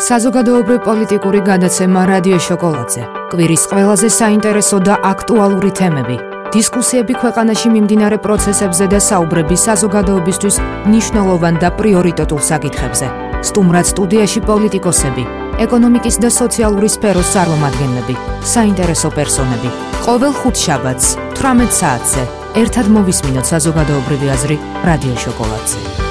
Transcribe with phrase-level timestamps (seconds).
[0.00, 3.02] საზოგადოებრივ პოლიტიკური გადაცემა რადიო შოკოლადზე.
[3.32, 6.16] კვირის ყველაზე საინტერესო და აქტუალური თემები.
[6.54, 10.56] დისკუსიები ქვეყანაში მიმდინარე პროცესებზე და საუბრები საზოგადოებისთვის
[10.88, 13.06] მნიშვნელოვან და პრიორიტეტულ საკითხებზე.
[13.48, 15.24] სტუმრად სტუდიაში პოლიტიკოსები,
[15.64, 18.14] ეკონომიკის და სოციალური სფეროს წარმომადგენლები,
[18.54, 19.68] საინტერესო პერსონები.
[20.04, 21.06] ყოველ ხუთშაბათს
[21.36, 22.22] 18 საათზე
[22.62, 24.56] ერთად მოვისმინოთ საზოგადოებრივი აზრი
[24.88, 26.09] რადიო შოკოლადზე.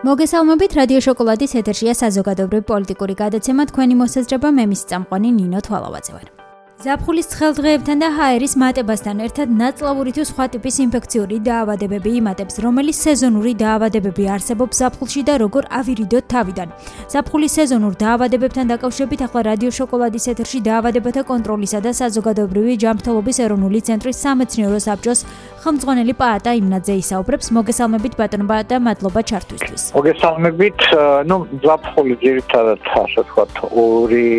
[0.00, 3.68] მოგესალმებით რადიო შოკოლადის ეთერშია საზოგადოებრივი პოლიტიკური გადაცემა.
[3.68, 6.39] თქვენი მოსაზრება მე მის წამყვანი ნინო თვალავაძე ვარ
[6.80, 13.52] ზაფხულის ცხელდღეებთან და ჰაერის მატებასთან ერთად ნაწლავური თუ სხვა ტიპის ინფექციური დაავადებები იმატებს, რომელიც სეზონური
[13.60, 16.68] დაავადებები არსებობს ზაფხულში და როგორ ავირიდოთ თავიდან.
[17.12, 24.16] ზაფხულის სეზონურ დაავადებებთან დაკავშირებით ახლა რადიო შოკოლადის ეთერში დაავადებათა კონტროლისა და საზოგადოებრივი ჯანმრთელობის ეროვნული ცენტრის
[24.24, 25.20] სამეცნიერო საბჭოს
[25.60, 27.46] ხელმძღვანელი პაატა იმნაძე ისაუბრებს.
[27.60, 29.82] მოგესალმებით ბატონო და მადლობა ჩართვისთვის.
[30.00, 30.80] მოგესალმებით.
[31.28, 34.30] ნუ ზაფხული ძირითადად ასე ვთქვათ, ორი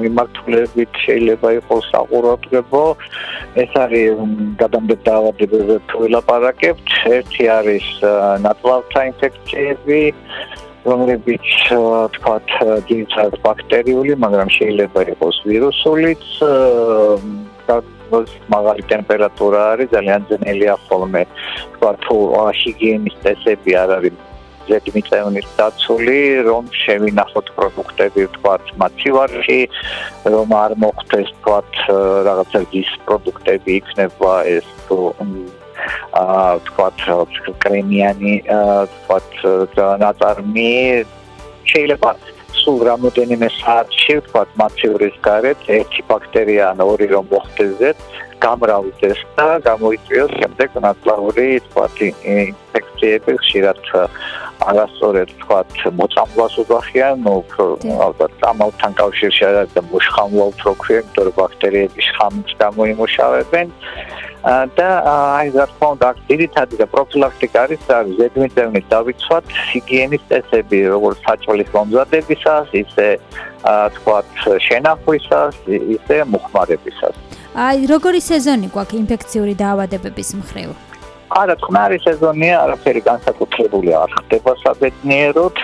[0.00, 2.84] მიმართულებით შეიძლება იყოს იყოს საყურადღებო.
[3.58, 4.20] ეს არის
[4.62, 7.86] გადამდებ დაავადებებზე თუ ვილაპარაკებთ ერთი არის
[8.46, 10.00] ნატლავთა ინფექციები
[10.86, 11.46] რომლებიც
[12.14, 12.48] თქვათ
[12.88, 16.24] ძირითადად ბაქტერიული მაგრამ შეიძლება იყოს ვირუსულიც.
[18.54, 21.22] მაგარი ტემპერატურა არის ძალიან ძნელია ხოლმე
[21.74, 22.16] თქვა თუ
[22.60, 24.14] ჰიგიენის წესები არ არის
[24.68, 29.60] ზედმიწევნის დაცული, რომ შევინახოთ პროდუქტები, თქვათ, მაცივარში,
[30.34, 31.72] რომ არ მოხდეს, თქვათ,
[32.28, 34.98] რაღაცა ის პროდუქტები იქნება ეს თუ
[36.16, 36.98] აა თქვათ,
[37.62, 38.34] კრემიანი,
[38.94, 39.30] თქვათ,
[40.02, 40.72] ნაწარმი
[41.70, 42.10] შეიძლება
[42.56, 47.98] სულ რამოდენიმე საათში, თქვათ, მაცივრის გარეთ ერთი ბაქტერია ან ორი რომ მოხდეს,
[48.42, 51.96] გამრავლდეს და გამოიწვიოს შემდეგ ნაწლავური, თქვათ,
[52.96, 53.80] ინფექციები ხშირად
[54.66, 57.34] არასწორად თქვათ მოწამვლას უძახიან, ნუ
[58.06, 63.66] ალბათ ამავთან კავშირში არის და მუშხამლა უფრო ქვია, იმიტომ რომ ბაქტერიები შხამს გამოიმუშავებენ.
[64.46, 67.82] და აი რა თქმა უნდა, ძირითადი და პროფილაქტიკა არის
[68.18, 73.08] ზედმიწევნის დავიცვათ, ჰიგიენის წესები, როგორც საჭმლის მომზადებისას, ისე
[73.96, 74.28] თქვათ
[74.66, 77.14] შენახვისას, ისე მუხმარებისას.
[77.56, 80.85] აი როგორი სეზონი გვაქვს ინფექციური დაავადებების მხრივ?
[81.34, 85.56] არა, ხმარი სეზონია, არაფერი განსაკუთრებული არ ხდება საბედნიეროდ,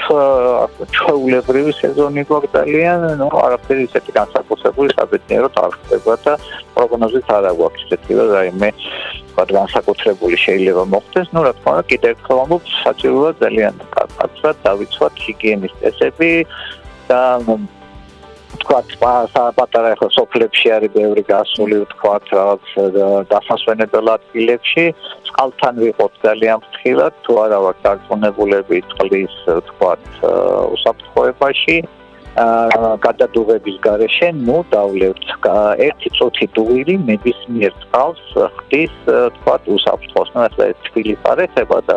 [0.96, 6.34] ჩვეულებრივი სეზონი გვაქვს ძალიან, ნუ არაფერი ისეთი განსაკუთრებული საბედნიეროდ არ ხდება და
[6.74, 8.70] პროგნოზით არ აქვს ისეთი, რომ აი მე
[9.32, 15.14] ვთქვა განსაკუთრებული შეიძლება მოხდეს, ნუ რა თქმა უნდა, კიდევ ერთხელ ამბობ, საჭიროა ძალიან კარგად დავიცვათ
[15.24, 16.32] ჰიგიენის წესები
[17.08, 17.22] და
[18.62, 18.92] თქვათ
[19.58, 22.66] პატარა ხო სოფლებში არის ბევრი გასული თქვათ რაღაც
[23.32, 24.84] დასასვენებელ ადგილებში.
[25.28, 29.34] წყალთან ვიყოთ ძალიან ფრთხილად თუ არა ვარ დარწმუნებულები წყლის
[29.68, 30.04] თქვათ
[30.74, 31.76] უსაფრთხოებაში.
[32.42, 35.24] აა გადადუღების გარეშე ნუ დავლევთ
[35.86, 38.24] ერთი წუთი დუღილი ნებისმიერ წყალს
[38.56, 38.94] ხდის
[39.36, 40.28] თქვათ უსაფრთხოს.
[40.36, 40.40] ნუ
[40.70, 41.96] ეს თბილი პარეხება და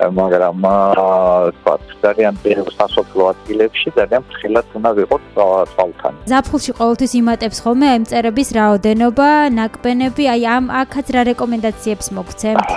[0.00, 0.56] მაგრამ
[1.56, 1.74] თქვა
[2.04, 5.22] ძალიან ბევრ სასოფლო ადგილებში ძალიან ფრთხილად უნდა ვიყოთ
[5.72, 6.12] თვალთან.
[6.32, 12.68] ზაფხულში ყოველთვის იმატებს ხოლმე აი მწერების რაოდენობა, ნაკბენები, აი ამ აქაც რა რეკომენდაციებს მოგცემთ?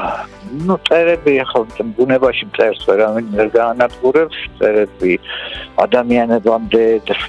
[0.50, 1.62] ну წერები ხო
[1.98, 5.14] ბუნებაში წერს ვერავინ ვერ გაანადგურებს წერები
[5.86, 6.84] ადამიანებამდე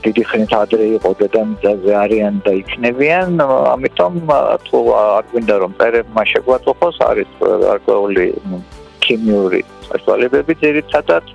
[0.06, 4.14] დიდი ხნით ადრე იყო დედამიწაზე არიან და იქნებიან ამიტომ
[4.68, 7.32] თუ არ გვინდა რომ წერებმა შეგვაწოხოს არის
[7.66, 8.26] გარკვეული
[9.10, 9.60] ქიმიური
[9.90, 11.30] საშუალებები ძირითადად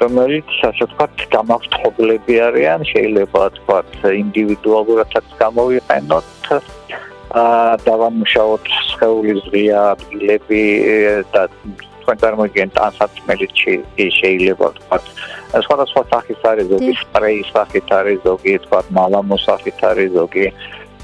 [0.00, 6.50] რომელიც ასე ვთქვათ გამავთხოვლები არიან შეიძლება ვთქვათ ინდივიდუალურადაც გამოვიყენოთ
[7.36, 10.62] აა დავამუშაოთ სხეულის ღია ადგილები
[11.32, 13.74] და თქვენ წარმოგიდგენთ ანსაცმელიჩი
[14.18, 15.04] შეიძლება ვთქვათ
[15.66, 20.46] სხვადასხვა სახის არის ზოგი სპრეის სახით არის ზოგი ვთქვათ მალამოს სახით არის ზოგი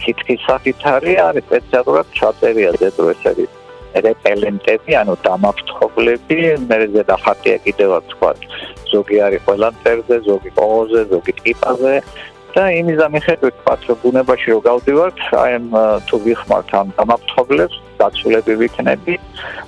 [0.04, 3.61] კითხის სახით არის არის სპეციალურად ჩაწერია ზედო ეს არის
[4.06, 6.38] რეპელენტები, ანუ დამაფრთხობლები,
[6.68, 8.30] მერეზე და ხატია კიდევ თქვა.
[8.92, 11.94] ზოგი არის ყველა წერზე, ზოგი ყოზე, ზოგი ტიპაზე
[12.52, 15.66] და იმის ამიხედვით თქვა, რომ ბუნებაში რო გავდივართ, აი ამ
[16.08, 19.14] თუ ვიხმართ ამ დამაფრთხობლებს, დაცულები ვიქნები,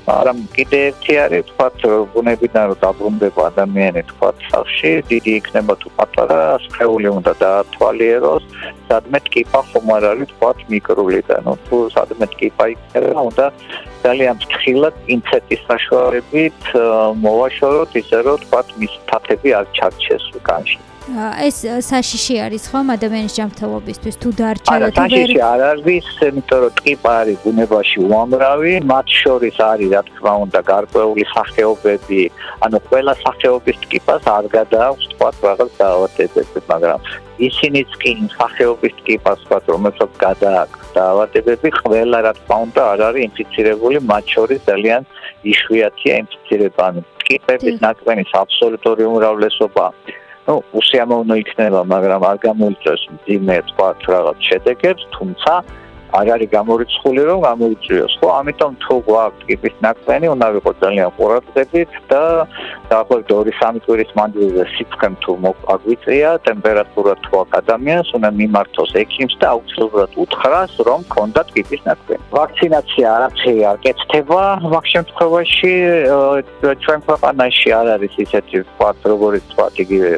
[0.08, 1.68] მაგრამ კიდე ერთი არის თქვა,
[2.12, 8.44] ბუნებიდან რო დაბრუნდება ადამიანი თქვა, სახში დიდი იქნება თუ პატარა, სხეული უნდა დაათვალიეროს,
[8.88, 13.46] სადმე ტკიპა ხომ არ არის თქვა მიკრული და ნუ თუ სადმე ტკიპა იქნება, უნდა
[14.04, 16.60] ძალიან ფრთხილად ინცეტის საშუალებით
[17.24, 20.78] მოვაშოროთ ისე რომ თქვა მის ფათები არ ჩარჩეს უკანში.
[21.04, 24.14] ეს საშიში არის ხომ ადამიანის ჯანმრთელობისთვის?
[24.22, 28.74] თუ დარჩება თუ ვერ საშიში არ არის იმიტომ რომ ტყიპა არის ბუნებაში უამრავი.
[28.92, 32.22] მათ შორის არის რა თქმა უნდა გარკვეული სახეობები.
[32.64, 36.98] ანუ ყველა სახეობის ტყიპას არ გადააქვს თქვა რაღაც დაავადებები მაგრამ
[37.42, 43.98] ისინიც კი სახეობის ტყიპას თქვა რომელსაც გადააქვს დაავადებები ყველა რა თქმა უნდა არ არის ინფიცირებული
[44.10, 45.02] მათ შორის ძალიან
[45.52, 49.86] იშვიათია ინფიცირება ანუ ტყიპების ნაკრენის აბსოლუტური უმრავლესობა
[50.46, 55.52] ну უსიამოვნო იქნება მაგრამ არ გამოიწვევს ძიმე თქვა რაღაც შედეგებს თუმცა
[56.14, 58.28] არ არის გამორიცხული რომ გამოიწვიოს ხო?
[58.40, 62.22] ამიტომ თუ გვაქვს კიპის ნაკრენი უნდა ვიყოთ ძალიან ყურადღებით და
[62.90, 65.32] დაახლოებით 2-3 კვირის მანძილზე სიცხემ თუ
[65.74, 73.06] აგვიწია ტემპერატურა თუ ადამიანს უნდა მიმართოს ექიმს და აუცილებლად უთხრას რომ კონდათ კიპის ნაკრენი ვაქცინაცია
[73.16, 74.42] არაფერი არ კეთდება
[74.74, 75.72] მაგ შემთხვევაში
[76.84, 80.10] ჩვენ ქვეყანაში არ არის ისეთი თქვა როგორც თქვა იგივე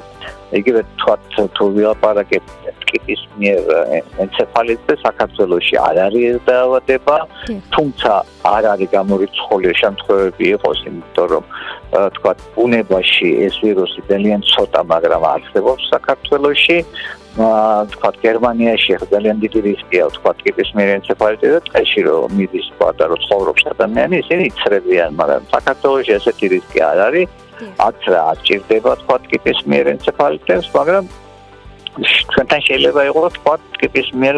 [0.61, 1.15] იგივე თქვა
[1.57, 3.61] თუ ვილაპარაკეთ კიპის მიერ
[4.23, 7.17] ენცეფალიტზე საქართველოში არ არის დაავადება.
[7.75, 8.12] თუმცა
[8.56, 11.44] არ არის გამორიცხული შემთხვევები იყოს იმიტომ რომ
[12.17, 16.79] თქვა ბუნებაში ეს ვირუსი ძალიან ცოტა მაგრამ არსებობს საქართველოში.
[17.93, 23.21] თქვა გერმანიაში ძალიან დიდი რისკია თქვა კიპის მიერ ენცეფალიტი და წეში რომ მიდის და რომ
[23.25, 27.29] ცხოვრობს ადამიანი ისინი იცრებიან მაგრამ საქართველოში ესეთი რისკი არ არის.
[27.88, 31.05] აქ რა ჭირდება თქვა კიპის მიერ ენცეფალიტებს მაგრამ
[31.97, 34.37] ჩვენთან შეიძლება იყოს თქვა ტკიპის მიერ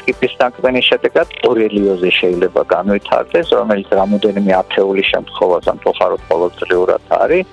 [0.00, 7.46] ტკიპის დაკბენის შედეგად ორელიოზი შეიძლება განვითარდეს რომელიც რამოდენიმე ათეული შემთხვევა სამწუხაროდ ყოველწლიურად არის.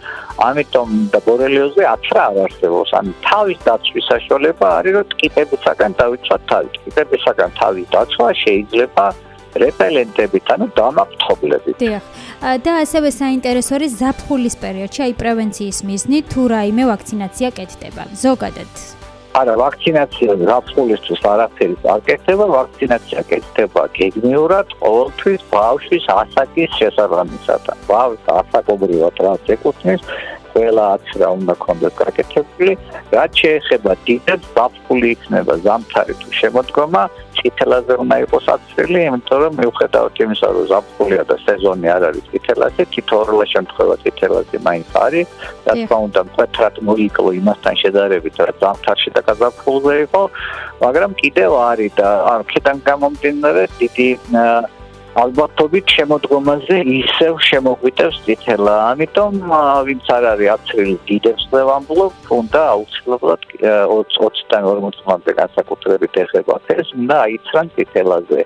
[0.49, 2.89] ამიტომ და ბორელიოზი აცრა არ არსებობს.
[2.99, 9.05] ან თავის დაცვის საშუალება არის რომ ტკიპებისაგან დავიცვათ თავი ტკიპებისაგან თავის დაცვა შეიძლება
[9.63, 12.03] რეპელენტებით ანუ დამაფრთხობლებით დიახ
[12.65, 18.03] და ასევე საინტერესო არის ზაფხულის პერიოდში, აი პრევენციის მიზნით თუ რაიმე ვაქცინაცია კეთდება.
[18.25, 18.71] ზოგადად.
[19.35, 27.63] არა, ვაქცინაცია ზაფხულისთვის არაფერი არ კეთდება, ვაქცინაცია კეთდება გეგმიურად ყოველთვის ბავშვის ასაკის შესაბამისად.
[27.91, 30.01] ბავშვს ასაკობრივად რაც ეკუთვნის,
[30.55, 32.73] ყველა აცრა უნდა კონდეს გაკეთებული.
[33.11, 37.03] რაც შეეხება დიდებს, ზაფხული იქნება ზამთარი თუ შემოდგომა,
[37.35, 42.81] წითელაზე უნდა იყოს აცრილი, იმიტომ რომ მიუხედავად იმისა, რომ ზაფხულია და სეზონი არ არის წითელაზე,
[42.95, 45.27] თითოეულ შემთხვევაში წითელაზე მაინც არის.
[45.65, 50.21] რა თქმა უნდა, მკვეთრად მოიკლო იმასთან შედარებით, რაც ზამთარში და გაზაფხულზე იყო,
[50.83, 54.09] მაგრამ კიდევ არის და ან ქიდან გამომდინარე დიდი
[55.15, 58.75] ალბათობით შემოდგომაზე ისევ შემოგვიტევს წითელა.
[58.91, 59.33] ამიტომ
[59.87, 67.15] ვინც არ არის აცრილი დიდებს ვამბლობ, უნდა აუცილებლად 20-დან 40 წლამდე განსაკუთრებით ეხება ეს, უნდა
[67.25, 68.39] აიცრან წითელაზე.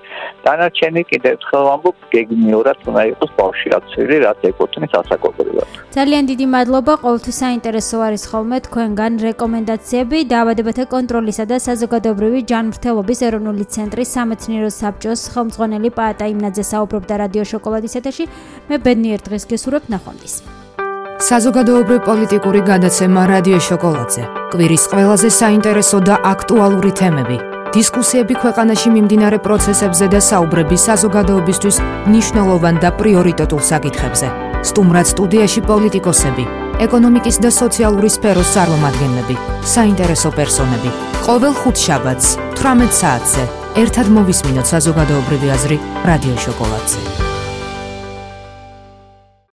[0.46, 5.68] დანარჩენი კიდევ ერთხელ ვამბობ, გეგმიურად უნდა იყოს ბავშვი აცრილი, რაც ეკუთვნის ასაკობრივად.
[5.98, 13.66] ძალიან დიდი მადლობა, ყოველთვის საინტერესო არის ხოლმე თქვენგან რეკომენდაციები დაავადებათა კონტროლისა და საზოგადოებრივი ჯანმრთელობის ეროვნული
[13.74, 18.26] ცენტრის სამეცნიერო საბჭოს ხელმძღვანელი პაატა იმნაძე ხაზზე საუბრობდა რადიო შოკოლადის ეთერში.
[18.70, 20.34] მე ბედნიერ დღეს გესურვებ ნახვამდის.
[21.20, 24.22] საზოგადოებრივი პოლიტიკური გადაცემა რადიო შოკოლადზე.
[24.52, 27.38] კვირის ყველაზე საინტერესო და აქტუალური თემები.
[27.76, 31.78] დისკუსიები ქვეყანაში მიმდინარე პროცესებზე და საუბრები საზოგადოებისთვის
[32.10, 34.28] მნიშვნელოვან და პრიორიტეტულ საკითხებზე.
[34.70, 36.44] სტუმრად სტუდიაში პოლიტიკოსები,
[36.86, 39.36] ეკონომიკის და სოციალური სფეროს წარმომადგენლები,
[39.76, 40.90] საინტერესო პერსონები.
[41.28, 42.28] ყოველ ხუთშაბათს
[42.58, 45.78] 18 საათზე ერთად მოვისმინოთ საზოგადოებრივი აზრი
[46.10, 47.29] რადიო შოკოლადზე.